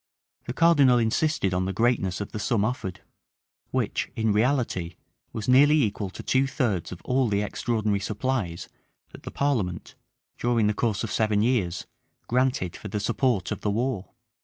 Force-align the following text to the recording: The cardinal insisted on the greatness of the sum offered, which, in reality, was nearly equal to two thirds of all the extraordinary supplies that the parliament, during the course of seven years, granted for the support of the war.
The 0.47 0.53
cardinal 0.53 0.97
insisted 0.97 1.53
on 1.53 1.65
the 1.65 1.73
greatness 1.73 2.19
of 2.21 2.31
the 2.31 2.39
sum 2.39 2.65
offered, 2.65 3.01
which, 3.69 4.09
in 4.15 4.33
reality, 4.33 4.95
was 5.31 5.47
nearly 5.47 5.83
equal 5.83 6.09
to 6.09 6.23
two 6.23 6.47
thirds 6.47 6.91
of 6.91 7.03
all 7.05 7.27
the 7.29 7.43
extraordinary 7.43 7.99
supplies 7.99 8.67
that 9.11 9.21
the 9.21 9.29
parliament, 9.29 9.93
during 10.39 10.65
the 10.65 10.73
course 10.73 11.03
of 11.03 11.11
seven 11.11 11.43
years, 11.43 11.85
granted 12.27 12.75
for 12.75 12.87
the 12.87 12.99
support 12.99 13.51
of 13.51 13.61
the 13.61 13.69
war. 13.69 14.13